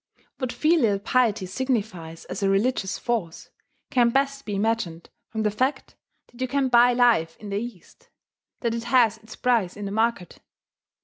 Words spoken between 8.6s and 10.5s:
that it has its price in the market.